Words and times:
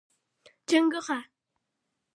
🐸 0.03 0.59
چنګوښه 0.67 1.19